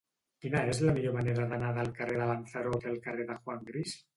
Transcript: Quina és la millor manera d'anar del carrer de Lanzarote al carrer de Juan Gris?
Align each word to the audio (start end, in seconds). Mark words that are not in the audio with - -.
Quina 0.45 0.61
és 0.71 0.79
la 0.85 0.95
millor 0.95 1.13
manera 1.17 1.45
d'anar 1.53 1.69
del 1.77 1.91
carrer 2.01 2.17
de 2.23 2.31
Lanzarote 2.33 2.93
al 2.95 2.99
carrer 3.07 3.29
de 3.31 3.39
Juan 3.45 3.65
Gris? 3.73 3.99